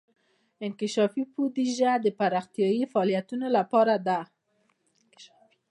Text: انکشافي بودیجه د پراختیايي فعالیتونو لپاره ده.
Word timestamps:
انکشافي 0.65 1.23
بودیجه 1.33 1.91
د 2.05 2.07
پراختیايي 2.19 2.83
فعالیتونو 2.93 3.47
لپاره 3.57 3.95
ده. 4.07 4.19